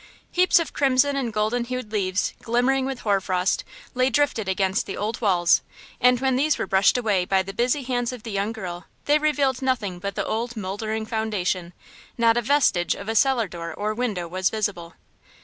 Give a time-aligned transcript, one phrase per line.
[0.31, 3.63] Heaps of crimson and golden hued leaves, glimmering with hoar frost,
[3.93, 5.61] lay drifted against the old walls,
[5.99, 9.19] and when these were brushed away by the busy hands of the young girl they
[9.19, 11.71] revealed nothing but the old moldering foundation;
[12.17, 14.95] not a vestige of a cellar door or window was visible.